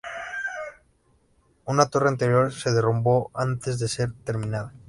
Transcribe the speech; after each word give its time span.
Una 1.65 1.85
torre 1.87 2.09
anterior 2.09 2.51
se 2.51 2.71
derrumbó 2.71 3.29
antes 3.35 3.77
de 3.77 3.87
ser 3.87 4.11
terminada. 4.23 4.73